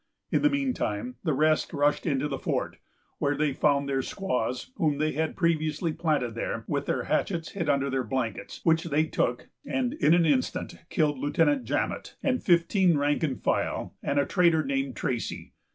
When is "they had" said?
4.97-5.35